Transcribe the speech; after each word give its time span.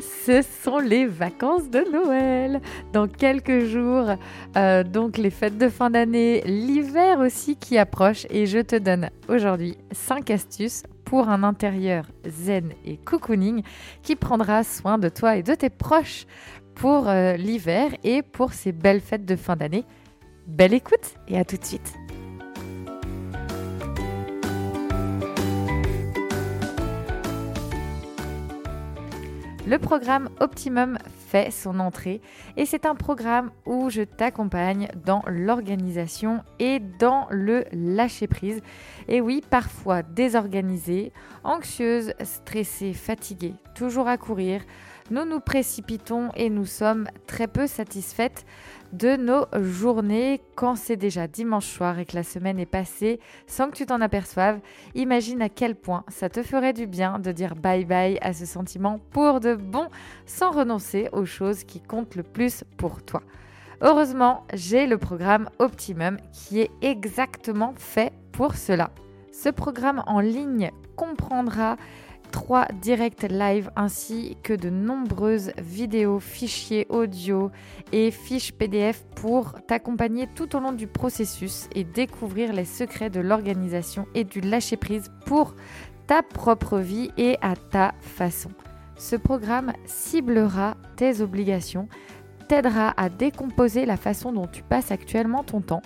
ce 0.00 0.42
sont 0.42 0.78
les 0.78 1.06
vacances 1.06 1.70
de 1.70 1.84
Noël. 1.90 2.60
Dans 2.92 3.08
quelques 3.08 3.64
jours, 3.64 4.10
euh, 4.56 4.84
donc 4.84 5.16
les 5.16 5.30
fêtes 5.30 5.58
de 5.58 5.68
fin 5.68 5.90
d'année, 5.90 6.42
l'hiver 6.44 7.20
aussi 7.20 7.56
qui 7.56 7.78
approche. 7.78 8.26
Et 8.30 8.46
je 8.46 8.58
te 8.58 8.76
donne 8.76 9.10
aujourd'hui 9.28 9.76
5 9.92 10.30
astuces 10.30 10.82
pour 11.04 11.28
un 11.28 11.42
intérieur 11.42 12.04
zen 12.26 12.72
et 12.84 12.96
cocooning 12.96 13.62
qui 14.02 14.16
prendra 14.16 14.64
soin 14.64 14.98
de 14.98 15.08
toi 15.08 15.36
et 15.36 15.42
de 15.42 15.54
tes 15.54 15.70
proches 15.70 16.26
pour 16.74 17.08
euh, 17.08 17.34
l'hiver 17.36 17.90
et 18.04 18.22
pour 18.22 18.52
ces 18.52 18.72
belles 18.72 19.00
fêtes 19.00 19.24
de 19.24 19.36
fin 19.36 19.56
d'année. 19.56 19.84
Belle 20.46 20.74
écoute 20.74 21.14
et 21.28 21.38
à 21.38 21.44
tout 21.44 21.56
de 21.56 21.64
suite. 21.64 22.05
Le 29.66 29.80
programme 29.80 30.28
Optimum 30.38 30.96
fait 31.26 31.50
son 31.50 31.80
entrée 31.80 32.20
et 32.56 32.66
c'est 32.66 32.86
un 32.86 32.94
programme 32.94 33.50
où 33.64 33.90
je 33.90 34.02
t'accompagne 34.02 34.86
dans 35.04 35.24
l'organisation 35.26 36.44
et 36.60 36.78
dans 36.78 37.26
le 37.30 37.64
lâcher-prise. 37.72 38.62
Et 39.08 39.20
oui, 39.20 39.42
parfois 39.50 40.04
désorganisée, 40.04 41.12
anxieuse, 41.42 42.12
stressée, 42.22 42.92
fatiguée, 42.92 43.54
toujours 43.74 44.06
à 44.06 44.16
courir, 44.18 44.62
nous 45.10 45.24
nous 45.24 45.40
précipitons 45.40 46.30
et 46.34 46.50
nous 46.50 46.64
sommes 46.64 47.08
très 47.26 47.46
peu 47.46 47.66
satisfaites 47.66 48.44
de 48.92 49.16
nos 49.16 49.46
journées 49.62 50.40
quand 50.54 50.76
c'est 50.76 50.96
déjà 50.96 51.26
dimanche 51.26 51.66
soir 51.66 51.98
et 51.98 52.06
que 52.06 52.16
la 52.16 52.22
semaine 52.22 52.58
est 52.58 52.66
passée 52.66 53.20
sans 53.46 53.70
que 53.70 53.76
tu 53.76 53.86
t'en 53.86 54.00
aperçoives. 54.00 54.60
Imagine 54.94 55.42
à 55.42 55.48
quel 55.48 55.74
point 55.74 56.04
ça 56.08 56.28
te 56.28 56.42
ferait 56.42 56.72
du 56.72 56.86
bien 56.86 57.18
de 57.18 57.32
dire 57.32 57.54
bye 57.54 57.84
bye 57.84 58.18
à 58.20 58.32
ce 58.32 58.46
sentiment 58.46 58.98
pour 59.10 59.40
de 59.40 59.54
bon 59.54 59.88
sans 60.24 60.50
renoncer 60.50 61.08
aux 61.12 61.24
choses 61.24 61.64
qui 61.64 61.80
comptent 61.80 62.16
le 62.16 62.22
plus 62.22 62.64
pour 62.76 63.02
toi. 63.02 63.22
Heureusement, 63.82 64.44
j'ai 64.54 64.86
le 64.86 64.98
programme 64.98 65.50
Optimum 65.58 66.16
qui 66.32 66.60
est 66.60 66.70
exactement 66.80 67.74
fait 67.76 68.12
pour 68.32 68.54
cela. 68.54 68.90
Ce 69.32 69.50
programme 69.50 70.02
en 70.06 70.20
ligne 70.20 70.70
comprendra 70.96 71.76
trois 72.30 72.66
directs 72.80 73.26
live 73.28 73.70
ainsi 73.76 74.36
que 74.42 74.52
de 74.52 74.70
nombreuses 74.70 75.52
vidéos, 75.58 76.20
fichiers 76.20 76.86
audio 76.88 77.50
et 77.92 78.10
fiches 78.10 78.52
PDF 78.52 79.04
pour 79.14 79.54
t'accompagner 79.66 80.28
tout 80.34 80.56
au 80.56 80.60
long 80.60 80.72
du 80.72 80.86
processus 80.86 81.68
et 81.74 81.84
découvrir 81.84 82.52
les 82.52 82.64
secrets 82.64 83.10
de 83.10 83.20
l'organisation 83.20 84.06
et 84.14 84.24
du 84.24 84.40
lâcher-prise 84.40 85.10
pour 85.24 85.54
ta 86.06 86.22
propre 86.22 86.78
vie 86.78 87.10
et 87.16 87.36
à 87.40 87.54
ta 87.56 87.94
façon. 88.00 88.50
Ce 88.96 89.16
programme 89.16 89.72
ciblera 89.84 90.76
tes 90.96 91.20
obligations, 91.20 91.88
t'aidera 92.48 92.94
à 92.96 93.08
décomposer 93.08 93.86
la 93.86 93.96
façon 93.96 94.32
dont 94.32 94.46
tu 94.46 94.62
passes 94.62 94.90
actuellement 94.90 95.42
ton 95.42 95.60
temps, 95.60 95.82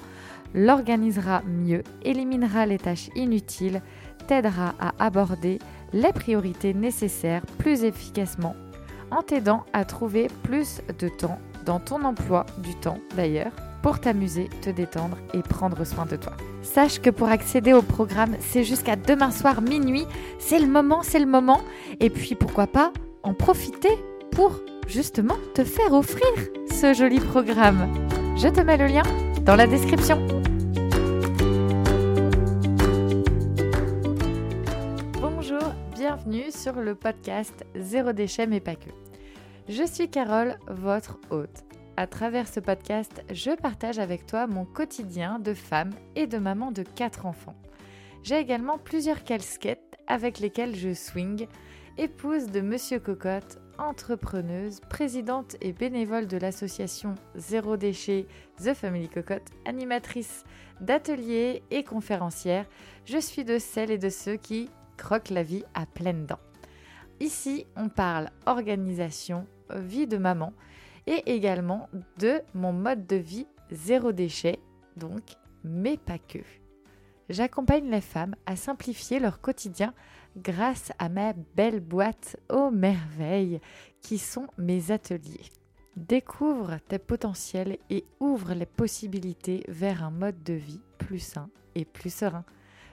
l'organisera 0.54 1.42
mieux, 1.42 1.82
éliminera 2.02 2.66
les 2.66 2.78
tâches 2.78 3.08
inutiles, 3.16 3.82
t'aidera 4.27 4.75
à 4.78 4.92
aborder 5.04 5.58
les 5.92 6.12
priorités 6.12 6.74
nécessaires 6.74 7.44
plus 7.58 7.84
efficacement 7.84 8.56
en 9.10 9.22
t'aidant 9.22 9.64
à 9.72 9.84
trouver 9.84 10.28
plus 10.42 10.80
de 10.98 11.08
temps 11.08 11.38
dans 11.64 11.80
ton 11.80 12.05
emploi 12.05 12.47
du 12.58 12.74
temps 12.74 12.98
d'ailleurs 13.16 13.52
pour 13.82 14.00
t'amuser, 14.00 14.48
te 14.60 14.70
détendre 14.70 15.16
et 15.32 15.41
prendre 15.41 15.84
soin 15.84 16.06
de 16.06 16.16
toi. 16.16 16.32
Sache 16.62 17.00
que 17.00 17.10
pour 17.10 17.28
accéder 17.28 17.72
au 17.72 17.82
programme, 17.82 18.36
c'est 18.41 18.64
jusqu'à 18.64 18.97
demain 18.97 19.31
soir 19.31 19.62
minuit. 19.62 20.06
C'est 20.38 20.59
le 20.59 20.66
moment, 20.66 21.03
c'est 21.03 21.19
le 21.19 21.26
moment. 21.26 21.62
Et 21.98 22.10
puis 22.10 22.34
pourquoi 22.34 22.66
pas 22.66 22.92
en 23.22 23.34
profiter 23.34 23.97
pour 24.32 24.60
justement 24.86 25.36
te 25.54 25.65
faire 25.65 25.92
offrir 25.92 26.26
ce 26.70 26.92
joli 26.92 27.20
programme. 27.20 27.88
Je 28.36 28.48
te 28.48 28.60
mets 28.60 28.76
le 28.76 28.86
lien 28.86 29.03
dans 29.44 29.56
la 29.56 29.66
description. 29.66 30.26
Bienvenue 35.94 36.50
sur 36.50 36.75
le 36.75 36.94
podcast 36.94 37.65
Zéro 37.75 38.12
déchet 38.12 38.47
mais 38.47 38.61
pas 38.61 38.77
que. 38.77 38.91
Je 39.69 39.84
suis 39.84 40.09
Carole, 40.09 40.59
votre 40.69 41.19
hôte. 41.31 41.65
À 41.97 42.06
travers 42.06 42.47
ce 42.47 42.61
podcast, 42.61 43.25
je 43.33 43.50
partage 43.50 43.99
avec 43.99 44.27
toi 44.27 44.47
mon 44.47 44.65
quotidien 44.65 45.39
de 45.39 45.55
femme 45.55 45.91
et 46.15 46.27
de 46.27 46.39
maman 46.39 46.71
de 46.71 46.83
quatre 46.83 47.27
enfants. 47.27 47.56
J'ai 48.22 48.39
également 48.39 48.78
plusieurs 48.78 49.25
casquettes 49.25 49.97
avec 50.06 50.39
lesquelles 50.39 50.77
je 50.77 50.94
swing, 50.94 51.47
épouse 51.99 52.47
de 52.47 52.60
Monsieur 52.60 53.00
Cocotte, 53.00 53.59
entrepreneuse, 53.78 54.81
présidente 54.89 55.56
et 55.60 55.72
bénévole 55.72 56.27
de 56.27 56.37
l'association 56.37 57.15
Zéro 57.34 57.77
déchet 57.77 58.27
The 58.62 58.75
Family 58.75 59.09
Cocotte, 59.09 59.49
animatrice 59.65 60.44
d'ateliers 60.81 61.62
et 61.71 61.83
conférencière. 61.83 62.66
Je 63.05 63.19
suis 63.19 63.44
de 63.44 63.59
celles 63.59 63.91
et 63.91 63.99
de 63.99 64.10
ceux 64.10 64.37
qui 64.37 64.69
croque 65.00 65.31
la 65.31 65.43
vie 65.43 65.65
à 65.72 65.87
pleines 65.87 66.27
dents. 66.27 66.44
Ici, 67.21 67.66
on 67.75 67.88
parle 67.88 68.28
organisation, 68.44 69.47
vie 69.75 70.06
de 70.06 70.19
maman 70.19 70.53
et 71.06 71.33
également 71.34 71.88
de 72.19 72.43
mon 72.53 72.75
mode 72.75 73.06
de 73.06 73.16
vie 73.16 73.47
zéro 73.71 74.12
déchet, 74.12 74.59
donc, 74.97 75.22
mais 75.65 75.97
pas 75.97 76.19
que. 76.19 76.41
J'accompagne 77.31 77.91
les 77.91 78.03
femmes 78.03 78.34
à 78.44 78.56
simplifier 78.56 79.21
leur 79.21 79.41
quotidien 79.41 79.94
grâce 80.37 80.93
à 80.99 81.09
ma 81.09 81.33
belle 81.56 81.81
boîte 81.81 82.37
aux 82.50 82.71
merveilles 82.71 83.60
qui 84.03 84.19
sont 84.19 84.49
mes 84.59 84.91
ateliers. 84.91 85.49
Découvre 85.97 86.78
tes 86.89 86.99
potentiels 86.99 87.78
et 87.89 88.05
ouvre 88.21 88.53
les 88.53 88.66
possibilités 88.66 89.65
vers 89.66 90.05
un 90.05 90.10
mode 90.10 90.43
de 90.43 90.55
vie 90.55 90.81
plus 90.99 91.21
sain 91.21 91.49
et 91.75 91.87
plus 91.87 92.12
serein 92.12 92.44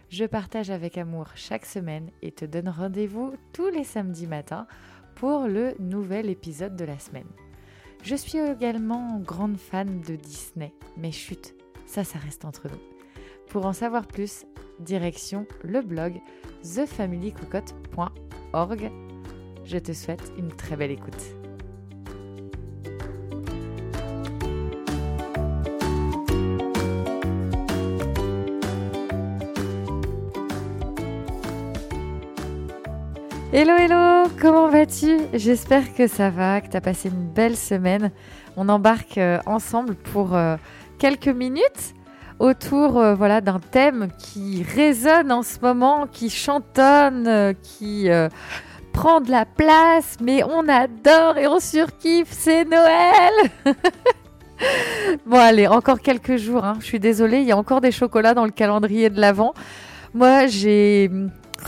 je 0.10 0.26
partage 0.26 0.70
avec 0.70 0.98
amour 0.98 1.28
chaque 1.36 1.66
semaine 1.66 2.10
et 2.22 2.32
te 2.32 2.46
donne 2.46 2.70
rendez-vous 2.70 3.34
tous 3.52 3.70
les 3.70 3.84
samedis 3.84 4.28
matins 4.28 4.68
pour 5.16 5.48
le 5.48 5.74
nouvel 5.80 6.30
épisode 6.30 6.76
de 6.76 6.86
la 6.86 7.00
semaine. 7.00 7.28
Je 8.04 8.16
suis 8.16 8.38
également 8.38 9.20
grande 9.20 9.58
fan 9.58 10.02
de 10.02 10.16
Disney, 10.16 10.72
mais 10.96 11.12
chut, 11.12 11.56
ça, 11.86 12.04
ça 12.04 12.20
reste 12.20 12.46
entre 12.46 12.68
nous. 12.70 12.78
Pour 13.50 13.66
en 13.66 13.74
savoir 13.74 14.06
plus, 14.08 14.46
direction 14.80 15.48
le 15.64 15.82
blog 15.82 16.22
thefamilycocotte.org. 16.62 18.92
Je 19.66 19.78
te 19.78 19.92
souhaite 19.92 20.32
une 20.38 20.50
très 20.50 20.78
belle 20.78 20.92
écoute. 20.92 21.47
Hello 33.60 33.74
hello, 33.76 34.30
comment 34.40 34.68
vas-tu? 34.68 35.18
J'espère 35.34 35.96
que 35.96 36.06
ça 36.06 36.30
va, 36.30 36.62
que 36.62 36.68
tu 36.68 36.78
as 36.78 36.82
passé 36.82 37.10
une 37.10 37.28
belle 37.28 37.58
semaine. 37.58 38.12
On 38.56 38.70
embarque 38.70 39.18
euh, 39.18 39.40
ensemble 39.48 39.96
pour 39.96 40.36
euh, 40.36 40.58
quelques 41.00 41.28
minutes 41.28 41.96
autour 42.38 43.00
euh, 43.00 43.16
voilà 43.16 43.42
d'un 43.42 43.60
thème 43.60 44.10
qui 44.20 44.62
résonne 44.62 45.32
en 45.32 45.42
ce 45.42 45.60
moment, 45.60 46.06
qui 46.06 46.30
chantonne, 46.30 47.56
qui 47.64 48.10
prend 48.94 49.22
de 49.22 49.32
la 49.32 49.46
place, 49.46 50.18
mais 50.22 50.44
on 50.44 50.70
adore 50.70 51.40
et 51.40 51.48
on 51.48 51.60
surkiffe, 51.60 52.30
c'est 52.30 52.64
Noël 52.64 53.34
Bon 55.26 55.40
allez, 55.40 55.66
encore 55.66 56.02
quelques 56.02 56.36
jours, 56.36 56.64
hein. 56.64 56.76
je 56.80 56.86
suis 56.86 57.00
désolée, 57.00 57.40
il 57.40 57.48
y 57.48 57.52
a 57.52 57.58
encore 57.58 57.82
des 57.82 57.92
chocolats 57.92 58.36
dans 58.36 58.46
le 58.46 58.52
calendrier 58.52 59.10
de 59.10 59.20
l'Avent. 59.20 59.56
Moi, 60.14 60.46
j'ai 60.46 61.10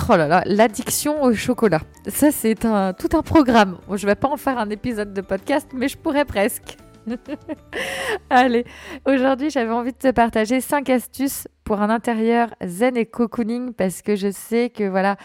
Oh 0.10 0.16
là 0.16 0.28
là, 0.28 0.44
l'addiction 0.46 1.24
au 1.24 1.34
chocolat. 1.34 1.82
Ça, 2.08 2.32
c'est 2.32 2.66
un, 2.66 2.94
tout 2.94 3.16
un 3.18 3.22
programme. 3.22 3.78
je 3.90 4.06
ne 4.06 4.12
vais 4.12 4.16
pas 4.16 4.28
en 4.28 4.38
faire 4.38 4.58
un 4.58 4.70
épisode 4.70 5.14
de 5.14 5.22
podcast, 5.22 5.68
mais 5.74 5.88
je 5.88 5.98
pourrais 5.98 6.26
presque. 6.26 6.78
Allez, 8.30 8.66
aujourd'hui, 9.06 9.50
j'avais 9.50 9.72
envie 9.72 9.92
de 9.92 9.98
te 9.98 10.12
partager 10.12 10.62
5 10.62 10.90
astuces 10.90 11.48
pour 11.64 11.82
un 11.82 11.90
intérieur 11.90 12.50
zen 12.66 12.98
et 12.98 13.06
cocooning 13.06 13.74
parce 13.74 14.02
que 14.02 14.16
je 14.16 14.32
sais 14.32 14.70
que 14.70 14.84
voilà, 14.88 15.18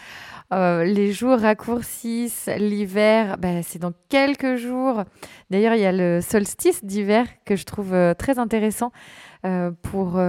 euh, 0.53 0.83
les 0.83 1.11
jours 1.11 1.39
raccourcissent, 1.39 2.49
l'hiver, 2.57 3.37
bah, 3.37 3.63
c'est 3.63 3.79
dans 3.79 3.93
quelques 4.09 4.55
jours. 4.55 5.03
D'ailleurs, 5.49 5.73
il 5.73 5.81
y 5.81 5.85
a 5.85 5.91
le 5.91 6.21
solstice 6.21 6.83
d'hiver 6.83 7.25
que 7.45 7.55
je 7.55 7.65
trouve 7.65 7.93
euh, 7.93 8.13
très 8.13 8.37
intéressant 8.37 8.91
euh, 9.45 9.71
pour 9.81 10.19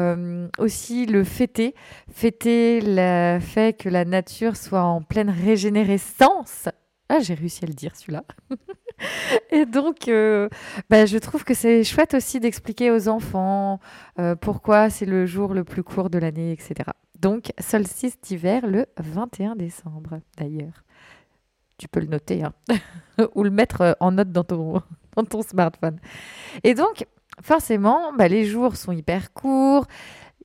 aussi 0.59 1.07
le 1.07 1.25
fêter, 1.25 1.75
fêter 2.11 2.81
le 2.83 3.39
fait 3.41 3.79
que 3.79 3.89
la 3.89 4.05
nature 4.05 4.57
soit 4.57 4.83
en 4.83 5.03
pleine 5.03 5.31
régénérescence. 5.31 6.69
Ah, 7.09 7.21
j'ai 7.21 7.35
réussi 7.35 7.65
à 7.65 7.69
le 7.69 7.75
dire 7.75 7.95
celui-là. 7.95 8.25
Et 9.51 9.67
donc, 9.67 10.11
bah, 10.91 11.07
je 11.07 11.19
trouve 11.19 11.45
que 11.45 11.55
c'est 11.55 11.85
chouette 11.85 12.15
aussi 12.15 12.41
d'expliquer 12.41 12.91
aux 12.91 13.09
enfants 13.09 13.81
pourquoi 14.41 14.91
c'est 14.91 15.07
le 15.07 15.27
jour 15.27 15.55
le 15.55 15.65
plus 15.65 15.83
court 15.83 16.11
de 16.11 16.19
l'année, 16.19 16.53
etc. 16.53 16.91
Donc, 17.21 17.53
solstice 17.59 18.21
d'hiver 18.21 18.67
le 18.67 18.87
21 18.99 19.57
décembre, 19.57 20.21
d'ailleurs. 20.37 20.85
tu 21.79 21.89
peux 21.89 22.01
le 22.01 22.07
noter 22.07 22.43
hein, 22.43 22.53
ou 23.35 23.43
le 23.43 23.51
mettre 23.51 23.81
euh, 23.81 23.93
en 24.01 24.13
note 24.13 24.33
dans 24.33 24.45
ton, 24.45 24.83
dans 25.17 25.25
ton 25.25 25.43
smartphone. 25.43 25.99
Et 26.63 26.75
donc, 26.75 27.07
forcément, 27.43 28.13
bah, 28.13 28.29
les 28.29 28.45
jours 28.45 28.77
sont 28.77 28.93
hyper 28.93 29.33
courts. 29.33 29.87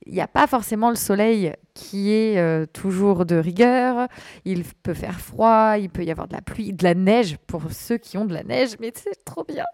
Il 0.06 0.14
n'y 0.14 0.20
a 0.20 0.26
pas 0.26 0.48
forcément 0.48 0.90
le 0.90 0.96
soleil 0.96 1.52
qui 1.74 2.12
est 2.12 2.38
euh, 2.38 2.66
toujours 2.66 3.24
de 3.24 3.36
rigueur. 3.36 4.08
Il 4.44 4.64
peut 4.64 4.94
faire 4.94 5.20
froid, 5.20 5.74
il 5.78 5.90
peut 5.90 6.04
y 6.04 6.10
avoir 6.10 6.26
de 6.26 6.34
la 6.34 6.42
pluie, 6.42 6.72
de 6.72 6.82
la 6.82 6.94
neige 6.94 7.36
pour 7.46 7.70
ceux 7.70 7.98
qui 7.98 8.18
ont 8.18 8.24
de 8.24 8.34
la 8.34 8.42
neige, 8.42 8.76
mais 8.80 8.92
c'est 8.96 9.24
trop 9.24 9.44
bien. 9.44 9.66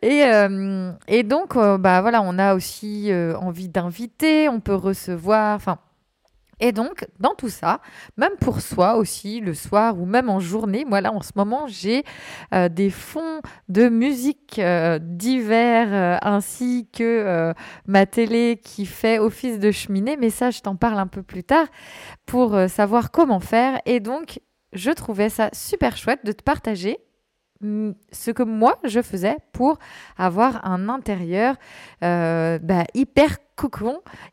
Et, 0.00 0.24
euh, 0.24 0.92
et 1.06 1.22
donc, 1.22 1.54
bah 1.54 2.00
voilà, 2.00 2.22
on 2.22 2.38
a 2.38 2.54
aussi 2.54 3.10
envie 3.38 3.68
d'inviter, 3.68 4.48
on 4.48 4.60
peut 4.60 4.74
recevoir. 4.74 5.56
Enfin, 5.56 5.78
et 6.60 6.72
donc, 6.72 7.06
dans 7.20 7.34
tout 7.34 7.48
ça, 7.48 7.80
même 8.16 8.36
pour 8.40 8.60
soi 8.60 8.96
aussi, 8.96 9.40
le 9.40 9.54
soir 9.54 9.98
ou 9.98 10.06
même 10.06 10.28
en 10.28 10.40
journée, 10.40 10.84
moi 10.84 11.00
là 11.00 11.12
en 11.12 11.22
ce 11.22 11.32
moment, 11.36 11.66
j'ai 11.68 12.04
euh, 12.52 12.68
des 12.68 12.90
fonds 12.90 13.40
de 13.68 13.88
musique 13.88 14.58
euh, 14.58 14.98
divers 15.00 15.92
euh, 15.92 16.18
ainsi 16.22 16.88
que 16.92 17.54
ma 17.86 18.06
télé 18.06 18.60
qui 18.62 18.86
fait 18.86 19.18
office 19.18 19.58
de 19.58 19.70
cheminée. 19.70 20.16
Mais 20.16 20.30
ça, 20.30 20.50
je 20.50 20.60
t'en 20.60 20.76
parle 20.76 20.98
un 20.98 21.06
peu 21.06 21.22
plus 21.22 21.44
tard 21.44 21.66
pour 22.26 22.56
savoir 22.68 23.10
comment 23.10 23.40
faire. 23.40 23.80
Et 23.86 24.00
donc, 24.00 24.40
je 24.72 24.90
trouvais 24.90 25.28
ça 25.28 25.50
super 25.52 25.96
chouette 25.96 26.24
de 26.24 26.32
te 26.32 26.42
partager 26.42 26.98
mm, 27.60 27.92
ce 28.10 28.30
que 28.30 28.42
moi 28.42 28.78
je 28.84 29.00
faisais 29.00 29.36
pour 29.52 29.78
avoir 30.16 30.66
un 30.66 30.88
intérieur 30.88 31.54
bah, 32.00 32.84
hyper 32.94 33.38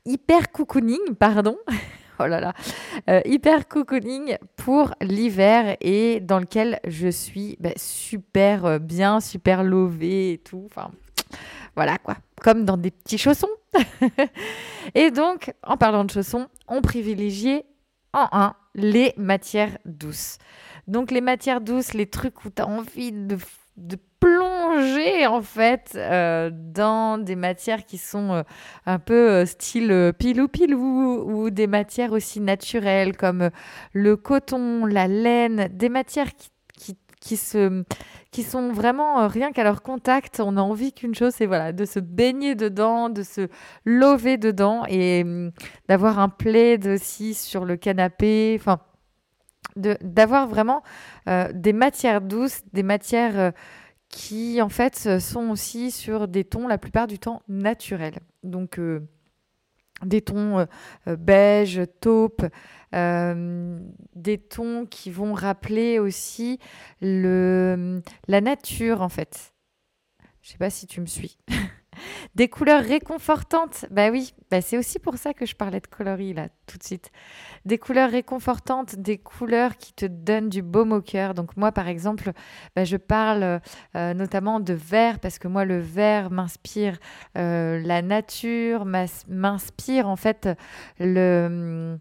hyper 0.06 0.52
cocooning, 0.52 1.16
pardon. 1.20 1.58
oh 2.20 2.28
là 2.28 2.40
là, 2.40 2.54
euh, 3.10 3.22
hyper 3.26 3.68
cocooning 3.68 4.38
pour 4.56 4.94
l'hiver 5.02 5.78
et 5.82 6.20
dans 6.20 6.40
lequel 6.40 6.80
je 6.88 7.08
suis 7.08 7.58
bah, 7.60 7.72
super 7.76 8.66
euh, 8.66 8.80
bien, 8.80 9.20
super 9.20 9.64
lovée 9.64 10.34
et 10.34 10.38
tout. 10.38 10.64
Enfin, 10.66 10.92
voilà 11.76 11.98
quoi, 11.98 12.16
comme 12.42 12.66
dans 12.66 12.78
des 12.78 12.92
petits 12.92 13.18
chaussons. 13.18 13.48
et 14.96 15.12
donc, 15.12 15.54
en 15.64 15.78
parlant 15.78 16.06
de 16.06 16.12
chaussons, 16.12 16.48
on 16.68 16.82
privilégiait 16.82 17.66
en 18.14 18.28
un 18.32 18.56
les 18.76 19.14
matières 19.18 19.78
douces. 19.86 20.38
Donc 20.88 21.12
les 21.12 21.22
matières 21.22 21.62
douces, 21.62 21.94
les 21.94 22.08
trucs 22.08 22.46
où 22.46 22.50
tu 22.50 22.62
as 22.62 22.68
envie 22.68 23.12
de, 23.12 23.38
de 23.78 23.98
plonger 24.26 25.28
en 25.28 25.42
fait 25.42 25.92
euh, 25.96 26.50
dans 26.52 27.20
des 27.20 27.36
matières 27.36 27.86
qui 27.86 28.00
sont 28.00 28.32
euh, 28.32 28.44
un 28.88 28.98
peu 28.98 29.30
euh, 29.30 29.46
style 29.46 30.14
pilou 30.18 30.48
pilou 30.48 31.24
ou 31.28 31.50
des 31.52 31.68
matières 31.68 32.12
aussi 32.12 32.40
naturelles 32.40 33.16
comme 33.16 33.52
le 33.94 34.16
coton, 34.16 34.86
la 34.88 35.08
laine, 35.08 35.70
des 35.72 35.90
matières 35.90 36.34
qui, 36.34 36.50
qui, 36.76 36.98
qui 37.22 37.38
se, 37.38 37.84
qui 38.32 38.42
sont 38.42 38.72
vraiment 38.72 39.28
rien 39.28 39.52
qu'à 39.52 39.64
leur 39.64 39.84
contact, 39.84 40.40
on 40.40 40.58
a 40.58 40.62
envie 40.62 40.92
qu'une 40.92 41.14
chose, 41.14 41.34
c'est 41.36 41.46
voilà, 41.46 41.72
de 41.72 41.86
se 41.86 42.00
baigner 42.00 42.56
dedans, 42.56 43.10
de 43.10 43.22
se 43.22 43.48
lever 43.84 44.38
dedans 44.38 44.86
et 44.88 45.22
hum, 45.24 45.52
d'avoir 45.88 46.18
un 46.18 46.30
plaid 46.30 46.88
aussi 46.88 47.36
sur 47.36 47.64
le 47.64 47.78
canapé, 47.78 48.58
enfin 48.60 48.80
d'avoir 49.76 50.48
vraiment 50.48 50.84
des 51.54 51.74
matières 51.74 52.22
douces, 52.22 52.62
des 52.72 52.84
matières 52.84 53.52
qui 54.10 54.62
en 54.62 54.70
fait 54.70 55.20
sont 55.20 55.50
aussi 55.50 55.92
sur 55.92 56.28
des 56.28 56.44
tons 56.44 56.68
la 56.68 56.78
plupart 56.78 57.08
du 57.08 57.20
temps 57.20 57.42
naturels. 57.48 58.20
Donc 58.44 58.80
euh, 58.80 59.02
des 60.04 60.22
tons 60.22 60.60
euh, 60.60 60.66
euh, 61.08 61.16
beige, 61.16 61.82
taupe, 62.02 62.46
des 62.94 64.38
tons 64.38 64.86
qui 64.90 65.12
vont 65.12 65.34
rappeler 65.34 66.00
aussi 66.00 66.60
le, 67.02 68.02
la 68.28 68.40
nature 68.40 69.02
en 69.02 69.10
fait. 69.10 69.54
Je 70.42 70.52
sais 70.52 70.58
pas 70.58 70.70
si 70.70 70.88
tu 70.88 71.02
me 71.02 71.08
suis. 71.08 71.38
Des 72.36 72.48
couleurs 72.48 72.84
réconfortantes. 72.84 73.86
Bah 73.92 74.10
oui, 74.10 74.34
bah 74.52 74.62
c'est 74.62 74.78
aussi 74.78 75.00
pour 75.00 75.18
ça 75.18 75.34
que 75.34 75.46
je 75.46 75.56
parlais 75.56 75.80
de 75.80 75.88
coloris 75.88 76.34
là, 76.34 76.50
tout 76.68 76.78
de 76.78 76.84
suite. 76.84 77.12
Des 77.66 77.78
couleurs 77.78 78.12
réconfortantes, 78.12 78.96
des 78.96 79.18
couleurs 79.18 79.78
qui 79.78 79.94
te 79.94 80.06
donnent 80.06 80.50
du 80.50 80.62
baume 80.62 80.92
au 80.92 81.02
cœur. 81.02 81.34
Donc 81.34 81.58
moi, 81.58 81.72
par 81.72 81.88
exemple, 81.88 82.32
bah, 82.76 82.84
je 82.84 82.98
parle 82.98 83.62
euh, 83.96 84.14
notamment 84.14 84.60
de 84.60 84.74
vert 84.74 85.20
parce 85.20 85.40
que 85.40 85.48
moi, 85.48 85.66
le 85.66 85.80
vert 85.80 86.32
m'inspire 86.32 86.98
euh, 87.38 87.80
la 87.80 88.02
nature, 88.02 88.86
m'inspire 88.86 90.08
en 90.08 90.16
fait 90.16 90.50
le... 91.00 91.98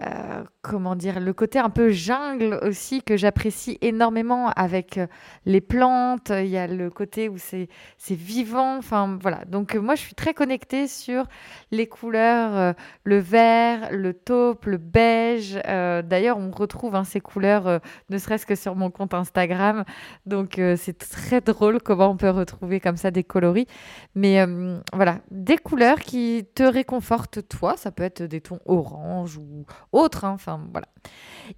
Euh, 0.00 0.42
comment 0.60 0.96
dire, 0.96 1.20
le 1.20 1.32
côté 1.32 1.60
un 1.60 1.70
peu 1.70 1.90
jungle 1.90 2.58
aussi 2.62 3.00
que 3.02 3.16
j'apprécie 3.16 3.78
énormément 3.80 4.48
avec 4.48 4.98
euh, 4.98 5.06
les 5.46 5.60
plantes. 5.60 6.30
Il 6.30 6.48
y 6.48 6.56
a 6.56 6.66
le 6.66 6.90
côté 6.90 7.28
où 7.28 7.36
c'est 7.38 7.68
vivant. 8.10 8.76
Enfin 8.78 9.16
voilà. 9.20 9.44
Donc 9.44 9.76
euh, 9.76 9.80
moi 9.80 9.94
je 9.94 10.00
suis 10.00 10.16
très 10.16 10.34
connectée 10.34 10.88
sur 10.88 11.26
les 11.70 11.86
couleurs, 11.86 12.74
le 13.04 13.18
vert, 13.18 13.88
le 13.92 14.14
taupe, 14.14 14.66
le 14.66 14.78
beige. 14.78 15.54
D'ailleurs 15.64 16.38
on 16.38 16.50
retrouve 16.50 16.96
hein, 16.96 17.04
ces 17.04 17.20
couleurs 17.20 17.80
ne 18.10 18.18
serait-ce 18.18 18.46
que 18.46 18.54
sur 18.56 18.74
mon 18.74 18.90
compte 18.90 19.14
Instagram. 19.14 19.84
Donc 20.26 20.60
c'est 20.76 20.98
très 20.98 21.40
drôle 21.40 21.80
comment 21.80 22.10
on 22.10 22.16
peut 22.16 22.30
retrouver 22.30 22.80
comme 22.80 22.96
ça 22.96 23.10
des 23.10 23.24
coloris. 23.24 23.66
Mais 24.14 24.44
voilà, 24.92 25.18
des 25.30 25.58
couleurs 25.58 26.00
qui 26.00 26.46
te 26.54 26.62
réconfortent 26.62 27.46
toi. 27.48 27.76
Ça 27.76 27.90
peut 27.92 28.02
être 28.02 28.22
des 28.22 28.40
tons 28.40 28.60
orange 28.66 29.36
ou 29.36 29.64
autre. 29.94 30.24
Hein. 30.24 30.32
Enfin, 30.34 30.60
voilà. 30.72 30.88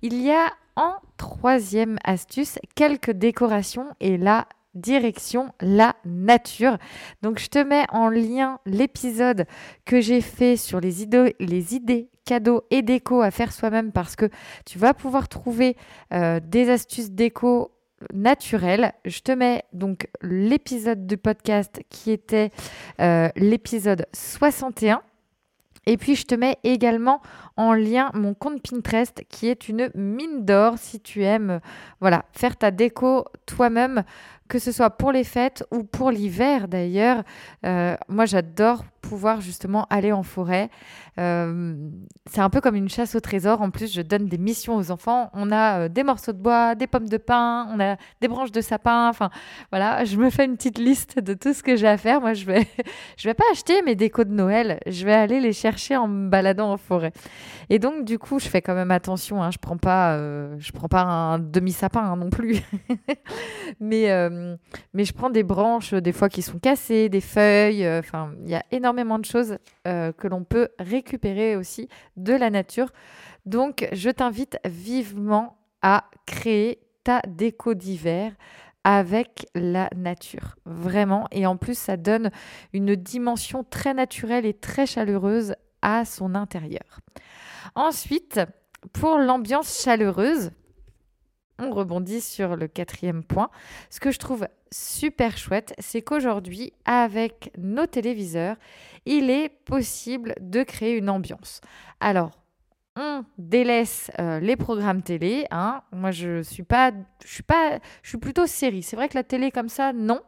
Il 0.03 0.21
y 0.21 0.31
a 0.31 0.53
en 0.77 0.94
troisième 1.17 1.99
astuce 2.05 2.59
quelques 2.75 3.12
décorations 3.12 3.88
et 4.00 4.19
la 4.19 4.47
direction 4.77 5.53
la 5.61 5.97
nature. 6.05 6.79
Donc 7.23 7.38
je 7.38 7.49
te 7.49 7.59
mets 7.59 7.87
en 7.91 8.09
lien 8.09 8.61
l'épisode 8.67 9.47
que 9.85 10.00
j'ai 10.00 10.21
fait 10.21 10.56
sur 10.56 10.81
les 10.81 11.03
idées, 11.03 11.35
les 11.41 11.75
idées 11.75 12.11
cadeaux 12.25 12.65
et 12.71 12.83
déco 12.83 13.23
à 13.23 13.31
faire 13.31 13.53
soi-même 13.53 13.93
parce 13.93 14.17
que 14.17 14.29
tu 14.65 14.79
vas 14.79 14.94
pouvoir 14.94 15.29
trouver 15.29 15.77
euh, 16.12 16.41
des 16.41 16.71
astuces 16.71 17.11
déco 17.11 17.73
naturelles. 18.12 18.93
Je 19.05 19.21
te 19.21 19.33
mets 19.33 19.65
donc 19.73 20.09
l'épisode 20.23 21.06
du 21.06 21.17
podcast 21.17 21.81
qui 21.88 22.11
était 22.11 22.50
euh, 23.00 23.29
l'épisode 23.37 24.07
61 24.12 25.02
et 25.87 25.97
puis, 25.97 26.16
je 26.16 26.25
te 26.25 26.35
mets 26.35 26.59
également 26.64 27.23
en 27.57 27.73
lien 27.73 28.11
mon 28.12 28.35
compte 28.35 28.61
Pinterest 28.61 29.23
qui 29.28 29.49
est 29.49 29.69
une 29.69 29.88
mine 29.95 30.45
d'or 30.45 30.75
si 30.78 31.00
tu 31.00 31.23
aimes 31.23 31.61
voilà, 32.00 32.25
faire 32.33 32.57
ta 32.57 32.73
déco 32.73 33.25
toi-même, 33.47 34.02
que 34.49 34.59
ce 34.59 34.73
soit 34.73 34.90
pour 34.90 35.12
les 35.12 35.23
fêtes 35.23 35.64
ou 35.71 35.85
pour 35.85 36.11
l'hiver 36.11 36.66
d'ailleurs. 36.66 37.23
Euh, 37.64 37.97
moi, 38.09 38.26
j'adore 38.26 38.85
pouvoir 39.08 39.40
justement 39.40 39.86
aller 39.90 40.12
en 40.12 40.22
forêt. 40.22 40.70
Euh, 41.18 41.75
c'est 42.30 42.40
un 42.40 42.50
peu 42.50 42.60
comme 42.60 42.75
une 42.75 42.88
chasse 42.88 43.14
au 43.14 43.20
trésor. 43.20 43.62
En 43.62 43.70
plus, 43.70 43.92
je 43.92 44.02
donne 44.02 44.26
des 44.26 44.38
missions 44.38 44.76
aux 44.76 44.90
enfants. 44.90 45.30
On 45.32 45.50
a 45.50 45.80
euh, 45.80 45.88
des 45.88 46.02
morceaux 46.02 46.32
de 46.32 46.38
bois, 46.38 46.75
des 46.75 46.86
pommes 46.86 47.08
de 47.08 47.16
pin, 47.16 47.68
on 47.72 47.80
a 47.80 47.96
des 48.20 48.28
branches 48.28 48.52
de 48.52 48.60
sapin. 48.60 49.08
Enfin, 49.08 49.30
voilà, 49.70 50.04
je 50.04 50.16
me 50.16 50.30
fais 50.30 50.44
une 50.44 50.56
petite 50.56 50.78
liste 50.78 51.18
de 51.18 51.34
tout 51.34 51.54
ce 51.54 51.62
que 51.62 51.76
j'ai 51.76 51.88
à 51.88 51.96
faire. 51.96 52.20
Moi, 52.20 52.34
je 52.34 52.44
vais, 52.44 52.66
je 53.16 53.28
vais 53.28 53.34
pas 53.34 53.44
acheter 53.52 53.80
mes 53.82 53.94
décos 53.94 54.25
de 54.25 54.32
Noël. 54.32 54.80
Je 54.86 55.06
vais 55.06 55.14
aller 55.14 55.40
les 55.40 55.52
chercher 55.52 55.96
en 55.96 56.08
me 56.08 56.28
baladant 56.28 56.72
en 56.72 56.76
forêt. 56.76 57.12
Et 57.70 57.78
donc, 57.78 58.04
du 58.04 58.18
coup, 58.18 58.38
je 58.38 58.48
fais 58.48 58.60
quand 58.60 58.75
même 58.75 58.90
attention. 58.90 59.42
Hein. 59.42 59.50
Je 59.50 59.58
prends 59.58 59.78
pas, 59.78 60.14
euh, 60.14 60.54
je 60.58 60.72
prends 60.72 60.88
pas 60.88 61.02
un 61.02 61.38
demi 61.38 61.72
sapin 61.72 62.00
hein, 62.00 62.16
non 62.16 62.30
plus. 62.30 62.60
mais, 63.80 64.06
mais 64.92 65.04
je 65.04 65.12
prends 65.12 65.30
des 65.30 65.42
branches 65.42 65.94
des 65.94 66.12
fois 66.12 66.28
qui 66.28 66.42
sont 66.42 66.58
cassées, 66.58 67.08
des 67.08 67.20
feuilles. 67.20 67.88
Enfin, 67.88 68.32
il 68.44 68.50
y 68.50 68.54
a 68.54 68.64
de 69.05 69.25
choses 69.25 69.59
euh, 69.87 70.12
que 70.12 70.29
l'on 70.29 70.45
peut 70.45 70.69
récupérer 70.79 71.57
aussi 71.57 71.88
de 72.17 72.33
la 72.33 72.50
nature. 72.50 72.91
Donc, 73.45 73.88
je 73.93 74.11
t'invite 74.11 74.59
vivement 74.65 75.59
à 75.83 76.05
créer 76.26 76.81
ta 77.05 77.21
déco 77.26 77.75
d'hiver 77.75 78.33
avec 78.85 79.47
la 79.55 79.88
nature. 79.97 80.57
Vraiment. 80.65 81.26
Et 81.33 81.47
en 81.47 81.57
plus, 81.57 81.76
ça 81.76 81.97
donne 81.97 82.31
une 82.73 82.95
dimension 82.95 83.65
très 83.65 83.95
naturelle 83.95 84.47
et 84.47 84.55
très 84.55 84.87
chaleureuse 84.87 85.55
à 85.83 86.05
son 86.05 86.35
intérieur. 86.35 87.00
Ensuite, 87.75 88.41
pour 88.93 89.19
l'ambiance 89.19 89.83
chaleureuse, 89.83 90.50
on 91.58 91.70
rebondit 91.70 92.20
sur 92.20 92.56
le 92.56 92.68
quatrième 92.68 93.25
point. 93.25 93.50
Ce 93.90 94.00
que 94.00 94.10
je 94.10 94.18
trouve 94.18 94.46
super 94.70 95.38
chouette, 95.38 95.75
c'est 95.78 96.02
qu'aujourd'hui, 96.02 96.72
avec 96.84 97.52
nos 97.58 97.86
téléviseurs, 97.86 98.56
il 99.04 99.30
est 99.30 99.48
possible 99.48 100.34
de 100.40 100.62
créer 100.62 100.96
une 100.96 101.08
ambiance. 101.08 101.60
Alors, 102.00 102.30
on 102.96 103.25
délaisse 103.36 104.10
euh, 104.18 104.40
les 104.40 104.56
programmes 104.56 105.02
télé. 105.02 105.46
Hein. 105.50 105.82
Moi, 105.92 106.10
je 106.10 106.42
suis 106.42 106.62
pas, 106.62 106.92
je 107.25 107.32
suis 107.32 107.42
pas, 107.42 107.78
je 108.02 108.08
suis 108.08 108.18
plutôt 108.18 108.46
série. 108.46 108.82
C'est 108.82 108.96
vrai 108.96 109.08
que 109.08 109.16
la 109.16 109.25
télé 109.25 109.50
comme 109.50 109.68
ça, 109.68 109.92
non. 109.92 110.20